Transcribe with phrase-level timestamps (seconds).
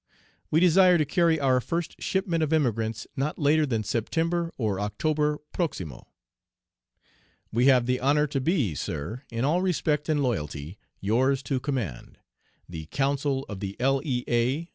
[0.49, 5.37] We desire to carry our first shipment of emigrants not later than September or October
[5.53, 6.07] proximo.
[7.51, 12.17] We have the honor to be, Sir, in all respect and loyalty, yours to command.
[12.67, 14.01] The Council of the L.
[14.03, 14.23] E.
[14.27, 14.69] A.